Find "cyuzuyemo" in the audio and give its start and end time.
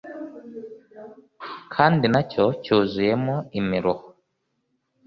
2.63-3.35